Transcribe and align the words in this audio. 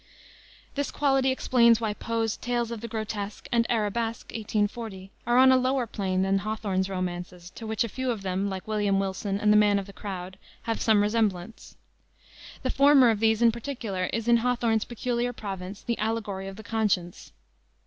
This 0.73 0.89
quality 0.89 1.29
explains 1.29 1.79
why 1.79 1.93
Poe's 1.93 2.35
Tales 2.35 2.71
of 2.71 2.81
the 2.81 2.87
Grotesque 2.87 3.47
and 3.51 3.69
Arabesque, 3.69 4.31
1840, 4.31 5.11
are 5.27 5.37
on 5.37 5.51
a 5.51 5.57
lower 5.57 5.85
plane 5.85 6.23
than 6.23 6.39
Hawthorne's 6.39 6.89
romances, 6.89 7.51
to 7.51 7.67
which 7.67 7.83
a 7.83 7.87
few 7.87 8.09
of 8.09 8.23
them, 8.23 8.49
like 8.49 8.67
William 8.67 8.99
Wilson 8.99 9.39
and 9.39 9.53
the 9.53 9.57
Man 9.57 9.77
of 9.77 9.85
the 9.85 9.93
Crowd, 9.93 10.39
have 10.63 10.81
some 10.81 11.03
resemblance. 11.03 11.75
The 12.63 12.71
former 12.71 13.11
of 13.11 13.19
these, 13.19 13.43
in 13.43 13.51
particular, 13.51 14.05
is 14.11 14.27
in 14.27 14.37
Hawthorne's 14.37 14.85
peculiar 14.85 15.33
province, 15.33 15.83
the 15.83 15.99
allegory 15.99 16.47
of 16.47 16.55
the 16.55 16.63
conscience. 16.63 17.31